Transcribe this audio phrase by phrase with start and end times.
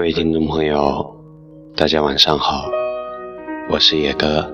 [0.00, 1.14] 各位听众朋友，
[1.76, 2.64] 大家晚上好，
[3.68, 4.50] 我是野哥，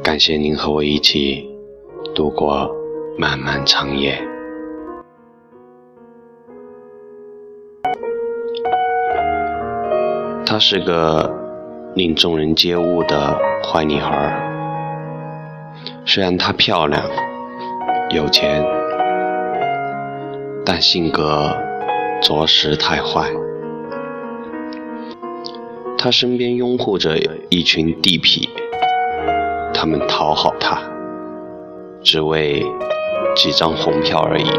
[0.00, 1.44] 感谢您和我一起
[2.14, 2.70] 度过
[3.18, 4.16] 漫漫长夜。
[10.46, 11.28] 她是个
[11.96, 14.32] 令众人皆恶的坏女孩，
[16.06, 17.02] 虽然她漂亮、
[18.10, 18.64] 有钱，
[20.64, 21.52] 但性格
[22.22, 23.28] 着实太坏。
[26.04, 27.16] 他身边拥护着
[27.48, 28.46] 一群地痞，
[29.72, 30.78] 他们讨好他，
[32.02, 32.62] 只为
[33.34, 34.50] 几张红票而已。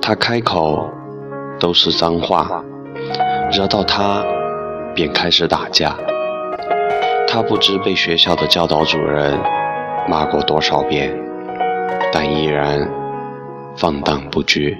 [0.00, 0.88] 他开口
[1.58, 2.64] 都是脏话，
[3.52, 4.24] 惹到他
[4.94, 5.94] 便开始打架。
[7.28, 9.38] 他不知被学校的教导主任
[10.08, 11.14] 骂过多少遍，
[12.10, 12.90] 但依然
[13.76, 14.78] 放荡不拘。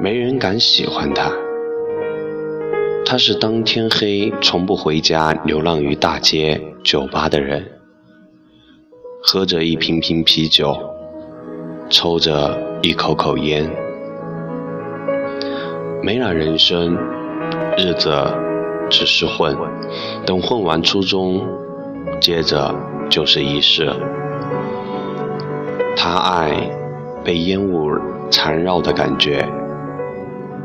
[0.00, 1.32] 没人敢喜欢他。
[3.04, 7.64] 他是当天黑从不回家，流浪于大街酒吧的人，
[9.22, 10.76] 喝着一瓶瓶啤酒，
[11.88, 13.70] 抽着一口口烟，
[16.02, 16.96] 没了人生，
[17.78, 18.12] 日子
[18.90, 19.56] 只是混。
[20.26, 21.46] 等混完初中，
[22.20, 22.74] 接着
[23.08, 23.90] 就是一世。
[25.96, 26.70] 他爱
[27.24, 27.92] 被烟雾
[28.30, 29.48] 缠绕的感觉。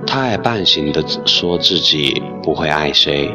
[0.06, 3.34] 他爱半醒的说自己不会爱谁。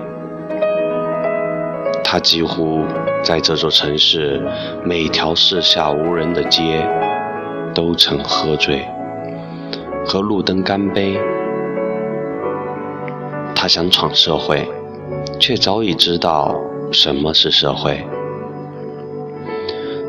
[2.04, 2.84] 他几乎
[3.22, 4.40] 在这座城市
[4.84, 6.86] 每条四下无人的街
[7.74, 8.86] 都曾喝醉，
[10.04, 11.18] 和路灯干杯。
[13.54, 14.68] 他想闯社会，
[15.40, 16.54] 却早已知道
[16.92, 18.06] 什么是社会。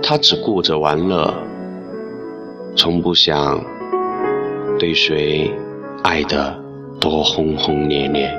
[0.04, 1.34] 他只顾着玩乐，
[2.76, 3.60] 从不想
[4.78, 5.52] 对谁。
[6.04, 6.56] 爱得
[7.00, 8.32] 多轰轰烈烈，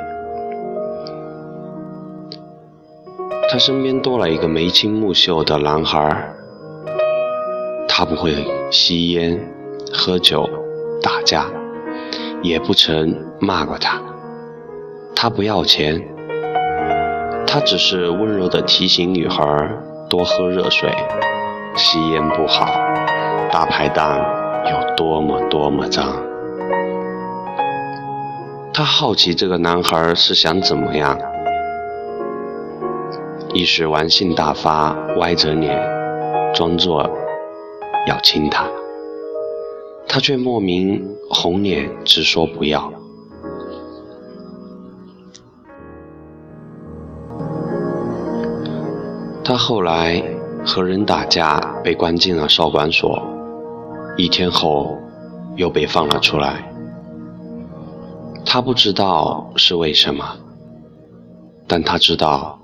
[3.50, 6.34] 他身边多了一个眉清目秀的男孩
[7.88, 8.32] 他不会
[8.70, 9.38] 吸烟、
[9.92, 10.48] 喝酒、
[11.02, 11.46] 打架，
[12.42, 14.00] 也不曾骂过他。
[15.14, 16.00] 他不要钱，
[17.46, 19.44] 他只是温柔地提醒女孩
[20.08, 20.90] 多喝热水，
[21.74, 22.66] 吸烟不好，
[23.50, 24.18] 大排档
[24.64, 26.27] 有多么多么脏。
[28.78, 31.18] 他好奇这个男孩是想怎么样，
[33.52, 35.76] 一时玩性大发，歪着脸，
[36.54, 37.10] 装作
[38.06, 38.68] 要亲他，
[40.06, 42.88] 他却莫名红脸直说不要。
[49.42, 50.22] 他后来
[50.64, 53.20] 和人打架，被关进了少管所，
[54.16, 54.96] 一天后
[55.56, 56.67] 又被放了出来。
[58.50, 60.24] 他不知道是为什么，
[61.66, 62.58] 但他知道，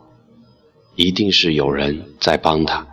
[0.97, 2.87] 一定是有人在帮他。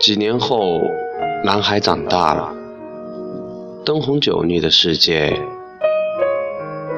[0.00, 0.80] 几年后，
[1.44, 2.52] 男孩长大了，
[3.84, 5.40] 灯红酒绿的世界，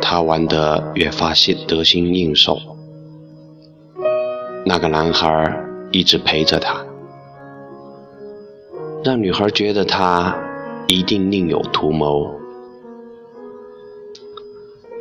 [0.01, 2.59] 他玩得越发心得心应手。
[4.65, 6.83] 那个男孩一直陪着他，
[9.05, 10.48] 让女孩觉得他。
[10.91, 12.35] 一定另有图谋，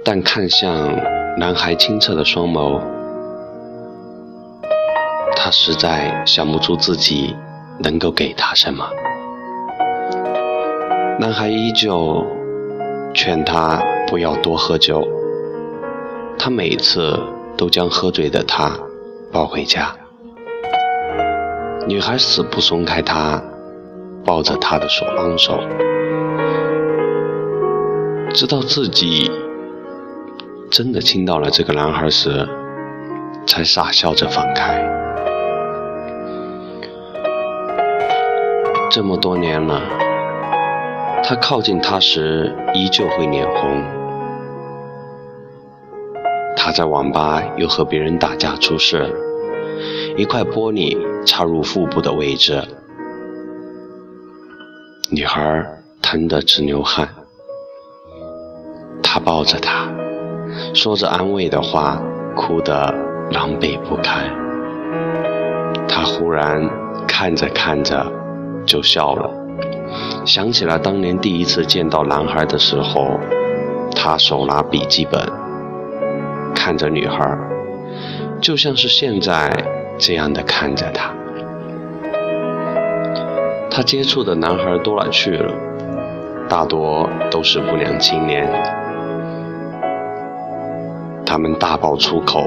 [0.04, 0.94] 但看向
[1.38, 2.82] 男孩清澈的双眸，
[5.34, 7.34] 他实在想不出自己
[7.80, 8.86] 能够给他什么。
[11.22, 12.22] 男孩依旧
[13.14, 15.08] 劝他不要多喝酒，
[16.38, 17.18] 他每次
[17.56, 18.78] 都将喝醉的他
[19.32, 19.96] 抱回家，
[21.88, 23.42] 女孩死不松开他。
[24.28, 25.58] 抱着他的手昂首，
[28.34, 29.32] 知道自己
[30.70, 32.46] 真的亲到了这个男孩时，
[33.48, 34.86] 才傻笑着放开。
[38.92, 39.82] 这么多年了，
[41.24, 43.82] 他靠近他时依旧会脸红。
[46.58, 49.10] 他在网吧又和别人打架出事，
[50.18, 52.62] 一块玻璃插入腹部的位置。
[55.10, 55.66] 女孩
[56.02, 57.08] 疼得直流汗，
[59.02, 59.88] 他抱着她，
[60.74, 61.98] 说着安慰的话，
[62.36, 62.94] 哭得
[63.32, 64.30] 狼狈不堪。
[65.88, 66.70] 他忽然
[67.08, 68.06] 看着看着
[68.66, 69.32] 就笑了，
[70.26, 73.18] 想起了当年第一次见到男孩的时候，
[73.96, 75.26] 他手拿笔记本，
[76.54, 77.38] 看着女孩，
[78.42, 79.50] 就像是现在
[79.98, 81.17] 这样的看着她。
[83.78, 85.54] 他接触的男孩多了去了，
[86.50, 88.50] 大多都是不良青年。
[91.24, 92.44] 他们大爆粗口，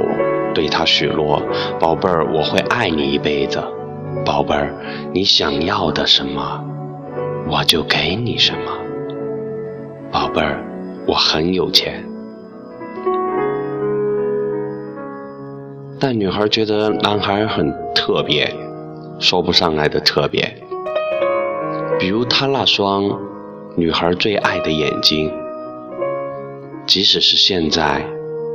[0.53, 1.41] 对他许诺
[1.79, 3.63] ：“宝贝儿，我会爱你一辈子。
[4.27, 4.75] 宝贝儿，
[5.15, 6.65] 你想要的什么，
[7.49, 8.59] 我就给你什么。
[10.11, 10.61] 宝贝儿，
[11.07, 12.05] 我很有钱。”
[16.01, 18.53] 但女孩觉得男孩很特别，
[19.21, 20.53] 说不上来的特别。
[22.01, 23.05] 比如他那双
[23.77, 25.31] 女孩最爱的眼睛，
[26.87, 28.03] 即使是现在，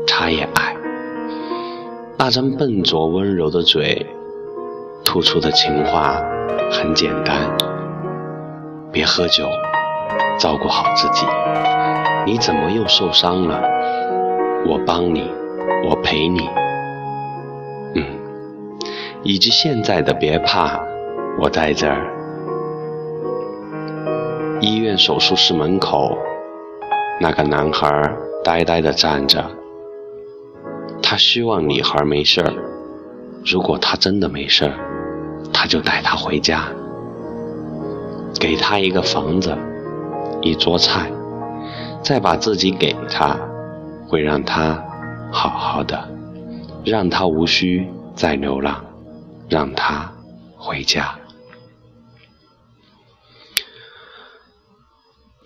[0.07, 0.75] 她也爱。
[2.18, 4.03] 那张笨拙温柔的嘴，
[5.03, 6.19] 吐出的情话
[6.71, 7.56] 很简单：
[8.92, 9.47] 别喝酒，
[10.39, 11.27] 照顾好自己。
[12.25, 13.62] 你怎么又受伤了？
[14.65, 15.30] 我帮你，
[15.88, 16.50] 我陪你。
[17.94, 18.03] 嗯
[19.21, 20.80] 以及现在的别怕，
[21.39, 22.12] 我在这儿。
[24.62, 26.18] 医院手术室门口，
[27.19, 29.44] 那个男孩呆呆地站着。
[31.02, 32.54] 他希望女孩没事儿。
[33.46, 34.74] 如果他真的没事儿，
[35.54, 36.63] 他就带她回家，
[38.40, 39.56] 给她一个房子，
[40.42, 41.12] 一桌菜，
[42.02, 43.38] 再把自己给她，
[44.07, 44.84] 会让她
[45.31, 46.10] 好好的，
[46.84, 48.84] 让她无需再流浪。
[49.48, 50.12] 让他
[50.57, 51.13] 回家。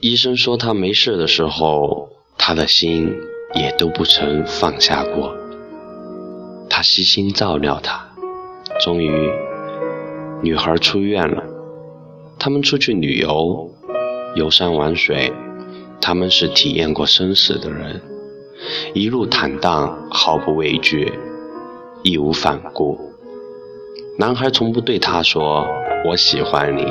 [0.02, 2.08] 医生说他没事的时候，
[2.38, 3.14] 他的心
[3.54, 5.36] 也都不曾放下过。
[6.70, 8.08] 他悉心照料他。
[8.80, 9.30] 终于，
[10.42, 11.44] 女孩出院了。
[12.38, 13.70] 他们出去旅游，
[14.38, 15.34] 游山玩水。
[16.00, 18.02] 他们是体验过生死的人，
[18.94, 21.12] 一路坦荡，毫不畏惧，
[22.04, 22.98] 义无反顾。
[24.18, 25.68] 男孩从不对她说
[26.08, 26.86] “我喜欢你”，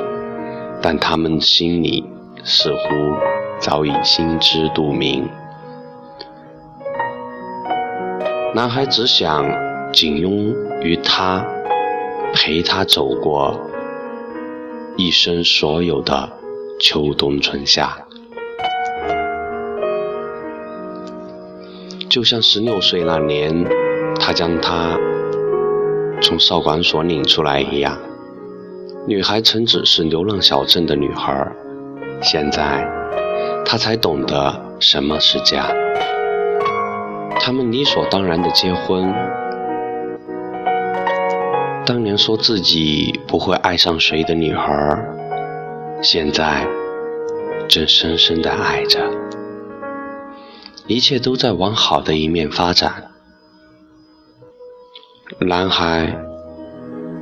[0.82, 2.04] 但他们心里
[2.44, 2.78] 似乎
[3.60, 5.28] 早已心知肚明。
[8.54, 9.46] 男孩只想
[9.92, 11.44] 紧拥于她，
[12.32, 13.58] 陪她走过
[14.96, 16.28] 一生所有的
[16.80, 17.98] 秋冬春夏，
[22.08, 23.64] 就像十六岁那年，
[24.18, 24.98] 他将她。
[26.20, 27.96] 从少管所领出来一样，
[29.06, 31.48] 女孩曾只是流浪小镇的女孩，
[32.20, 32.86] 现在
[33.64, 35.68] 他才懂得什么是家。
[37.40, 39.14] 他们理所当然的结婚。
[41.86, 44.98] 当年说自己不会爱上谁的女孩，
[46.02, 46.66] 现在
[47.68, 49.00] 正深深的爱着。
[50.86, 53.04] 一切都在往好的一面发展。
[55.40, 56.14] 男孩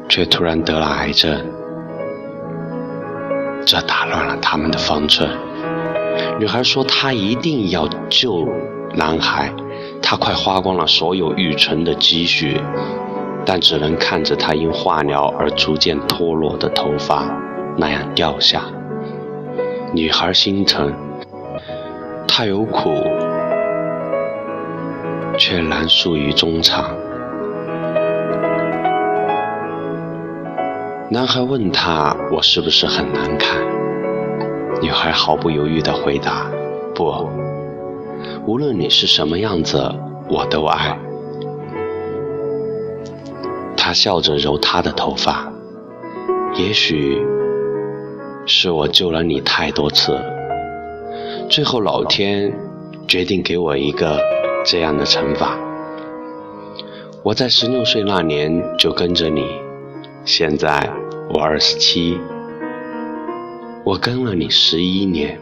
[0.09, 1.45] 却突然得了癌症，
[3.67, 5.29] 这打乱了他们的方寸。
[6.39, 8.49] 女孩说：“她一定要救
[8.95, 9.53] 男孩，
[10.01, 12.61] 她快花光了所有预存的积蓄，
[13.45, 17.29] 但只能看着他因化疗而逐渐脱落的头发
[17.77, 18.63] 那样掉下。
[19.93, 20.95] 女孩心疼，
[22.29, 22.95] 她有苦，
[25.37, 26.97] 却难诉于衷肠。”
[31.09, 33.65] 男孩问她：“我是不是很难看？”
[34.83, 36.51] 女孩毫不犹豫地回答
[36.97, 37.29] ：“不，
[38.45, 39.79] 无论你是什么样子，
[40.29, 40.99] 我都爱。”
[43.77, 45.53] 他笑着揉她的头发
[46.59, 47.25] ：“也许
[48.45, 50.19] 是我救了你太多次，
[51.49, 52.53] 最后老天
[53.07, 54.19] 决定给我一个
[54.65, 55.57] 这样的惩罚。
[57.23, 59.45] 我在十六岁那年就跟着你。”
[60.27, 60.91] 现在
[61.33, 62.19] 我二十七，
[63.85, 65.39] 我跟了你十一年，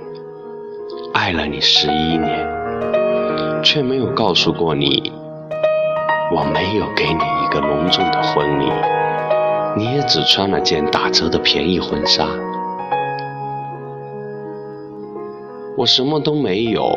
[1.14, 2.46] 爱了你十一年，
[3.62, 5.10] 却没有告诉过你，
[6.36, 8.70] 我没有给你一个隆重的婚礼，
[9.74, 12.28] 你也只穿了件打折的便宜婚纱。
[15.78, 16.92] 我什么都没有，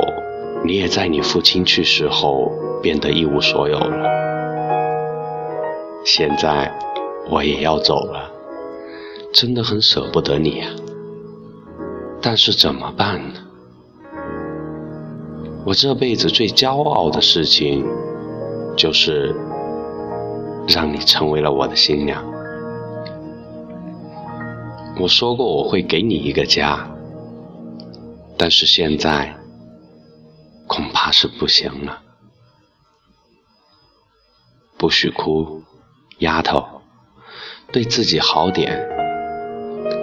[0.65, 2.51] 你也在你父亲去世后
[2.83, 4.09] 变得一无所有了。
[6.03, 6.69] 现在。
[7.29, 8.31] 我也要走了，
[9.33, 10.69] 真的很舍不得你呀。
[12.21, 13.41] 但是怎么办呢？
[15.65, 17.85] 我这辈子最骄傲的事情，
[18.77, 19.35] 就是
[20.67, 22.23] 让你成为了我的新娘。
[24.99, 26.89] 我说过我会给你一个家，
[28.37, 29.35] 但是现在
[30.67, 32.01] 恐怕是不行了。
[34.77, 35.61] 不许哭，
[36.19, 36.76] 丫头。
[37.73, 38.87] 对自己好点，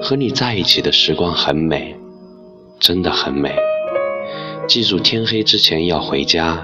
[0.02, 1.96] 和你在一起的时光很美，
[2.78, 3.56] 真的很美。
[4.68, 6.58] 记住，天黑之前要回家，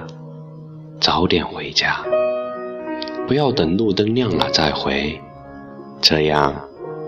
[1.01, 2.05] 早点回家，
[3.27, 5.19] 不要等路灯亮了再回，
[6.03, 6.55] 这样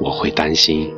[0.01, 0.91] 我会担心。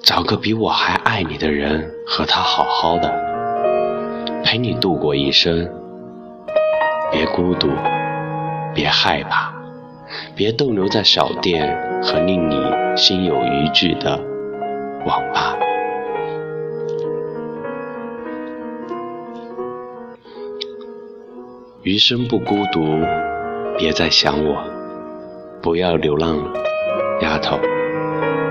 [0.00, 3.12] 找个比我还爱你的人，和他好好的，
[4.44, 5.68] 陪你度过一生。
[7.10, 7.68] 别孤独，
[8.74, 9.52] 别害怕，
[10.34, 12.56] 别逗留在小店和令你
[12.96, 14.18] 心有余悸的
[15.06, 15.56] 网吧。
[21.82, 22.80] 余生不孤独，
[23.76, 24.62] 别再想我，
[25.60, 26.52] 不要流浪了，
[27.20, 27.58] 丫头，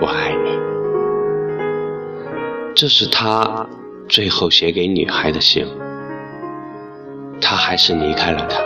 [0.01, 0.59] 我爱你。
[2.75, 3.67] 这是他
[4.09, 5.65] 最后写给女孩的信，
[7.39, 8.61] 他还是离开了她。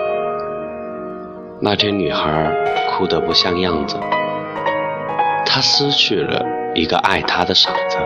[1.62, 2.52] 那天女孩
[2.96, 3.98] 哭得不像样子，
[5.46, 7.98] 他失去了一个爱他的傻子，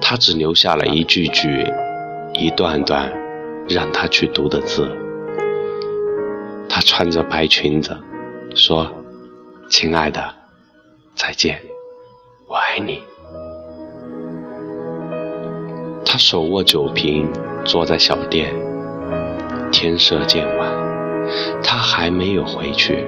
[0.00, 1.66] 他只留下了一句句、
[2.34, 3.12] 一段段
[3.68, 4.88] 让他去读的字。
[6.68, 7.98] 他穿着白裙子，
[8.54, 8.88] 说
[9.68, 10.22] ：“亲爱的，
[11.16, 11.60] 再见，
[12.46, 13.02] 我爱你。”
[16.06, 17.28] 他手握酒瓶，
[17.64, 18.54] 坐在小店。
[19.72, 20.70] 天色渐晚，
[21.60, 23.04] 他还没有回去。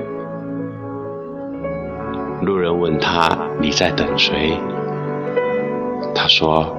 [2.45, 4.57] 路人问她：“你在等谁？”
[6.15, 6.77] 她说：“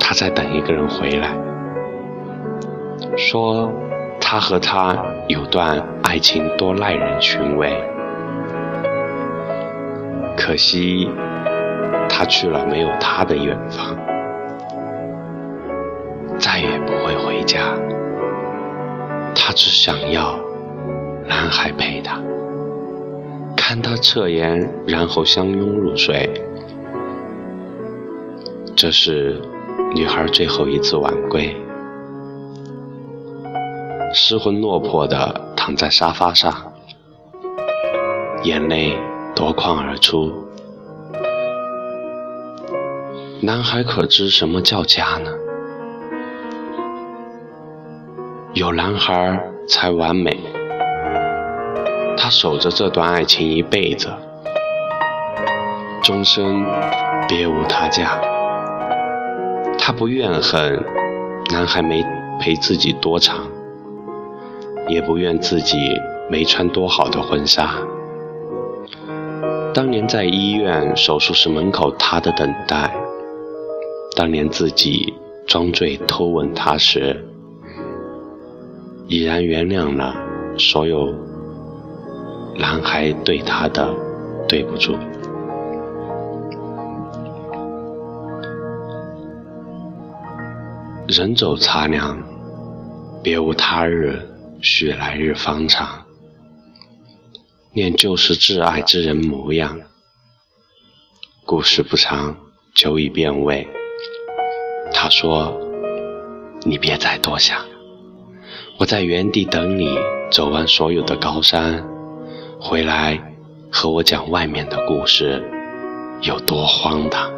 [0.00, 1.36] 她在等一个人回来。”
[3.16, 3.72] 说。
[4.26, 4.96] 他和她
[5.28, 7.70] 有段爱情多耐人寻味，
[10.36, 11.08] 可惜
[12.08, 13.94] 他去了没有他的远方，
[16.38, 17.60] 再也不会回家。
[19.36, 20.36] 他只想要
[21.28, 22.18] 男孩陪她，
[23.66, 26.30] 看她侧颜，然后相拥入睡。
[28.76, 29.40] 这是
[29.94, 31.56] 女孩最后一次晚归。
[34.12, 36.52] 失魂落魄的躺在沙发上，
[38.42, 38.98] 眼泪
[39.34, 40.30] 夺眶而出。
[43.40, 45.30] 男孩可知什么叫家呢？
[48.52, 50.38] 有男孩才完美。
[52.24, 54.08] 他守着这段爱情一辈子，
[56.02, 56.64] 终身
[57.28, 58.18] 别无他家。
[59.78, 60.82] 他不怨恨
[61.52, 62.02] 男孩没
[62.40, 63.46] 陪自己多长。
[64.88, 65.76] 也不怨自己
[66.30, 67.74] 没穿多好的婚纱。
[69.74, 72.88] 当年在医院手术室门口，他的等待；
[74.16, 75.12] 当年自己
[75.46, 77.22] 装醉偷吻他时，
[79.08, 80.14] 已然原谅了
[80.56, 81.14] 所有
[82.56, 83.94] 男孩对他的
[84.48, 84.96] 对不住。
[91.06, 92.18] 人走茶凉，
[93.22, 94.30] 别无他日。
[94.62, 96.06] 许来日方长，
[97.74, 99.78] 念旧时挚爱之人模样。
[101.44, 102.34] 故事不长，
[102.74, 103.68] 久已变味。
[104.90, 105.60] 他说
[106.64, 107.60] ：“你别再多想，
[108.78, 109.98] 我在原地等你
[110.30, 111.84] 走完所有的高山，
[112.66, 113.20] 回来
[113.70, 115.44] 和我讲外面的故事
[116.22, 117.30] 有多荒唐。”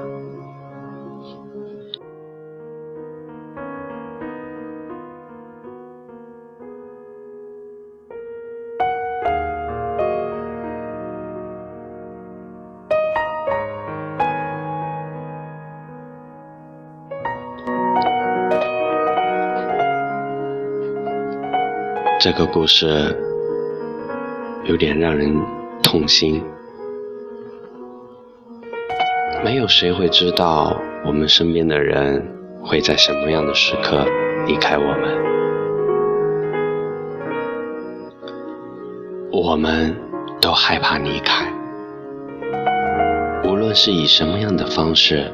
[22.20, 23.35] 这个故事
[24.68, 25.32] 有点让人
[25.82, 26.42] 痛心。
[29.44, 32.26] 没有谁会知道我们身边的人
[32.64, 34.04] 会在什么样的时刻
[34.46, 35.26] 离开我们。
[39.30, 39.94] 我们
[40.40, 41.46] 都害怕离开，
[43.44, 45.30] 无论是以什么样的方式，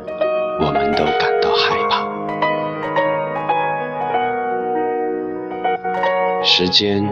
[0.61, 2.03] 我们都感到害怕。
[6.43, 7.03] 时间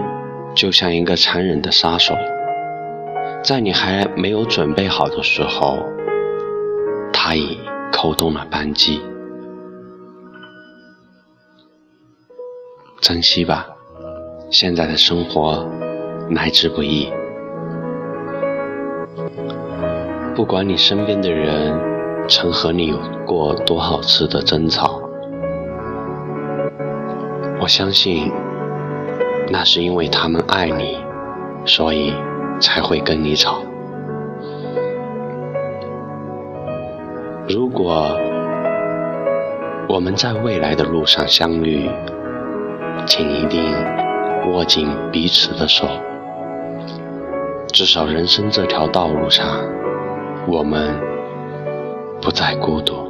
[0.54, 2.14] 就像一个残忍的杀手，
[3.42, 5.78] 在你还没有准备好的时候，
[7.12, 7.58] 他已
[7.92, 9.00] 扣动了扳机。
[13.00, 13.66] 珍惜吧，
[14.50, 15.66] 现在的生活
[16.30, 17.10] 来之不易。
[20.34, 21.72] 不管你身边的人
[22.28, 25.00] 曾和你有过多少次的争吵，
[27.60, 28.30] 我相信。
[29.52, 30.96] 那是因为他们爱你
[31.66, 32.14] 所以
[32.60, 33.64] 才会跟你吵。
[37.48, 38.16] 如果
[39.88, 41.90] 我们在未来的路上相遇
[43.06, 43.74] 请一定
[44.52, 45.88] 握紧彼此的手
[47.72, 49.60] 至少人生这条道路上
[50.46, 50.96] 我们
[52.22, 53.09] 不再孤独。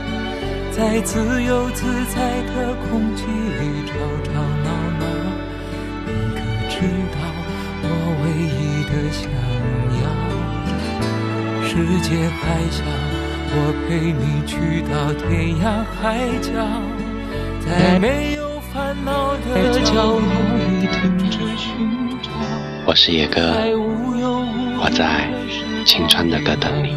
[0.71, 4.31] 在自由自在的空气里吵吵
[4.63, 5.03] 闹闹。
[6.07, 6.75] 你可知
[7.11, 7.17] 道
[7.83, 7.85] 我
[8.23, 9.21] 唯一的想
[10.01, 10.03] 要？
[11.67, 12.81] 世界还小，
[13.53, 13.55] 我
[13.85, 15.63] 陪你去到天涯
[15.99, 15.99] 海
[16.41, 16.49] 角，
[17.65, 18.41] 在没有
[18.73, 20.19] 烦恼的角落
[20.57, 20.97] 里停
[21.29, 21.67] 止寻
[22.23, 22.31] 找。
[22.85, 23.53] 我是野哥。
[24.83, 25.29] 我在
[25.85, 26.95] 青春的歌灯里，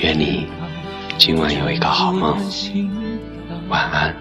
[0.00, 0.48] 愿你
[1.18, 2.36] 今晚有一个好梦，
[3.68, 4.14] 晚安。